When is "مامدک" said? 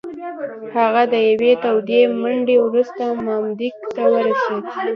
3.25-3.75